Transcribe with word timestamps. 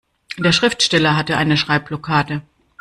Der 0.39 0.51
Schriftsteller 0.51 1.15
hatte 1.15 1.37
eine 1.37 1.57
Schreibblockade. 1.57 2.41